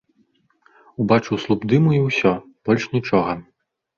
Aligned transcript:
Убачыў 1.03 1.37
слуп 1.43 1.67
дыму 1.73 1.93
і 1.97 2.01
ўсё, 2.07 2.31
больш 2.69 2.83
нічога. 2.97 3.31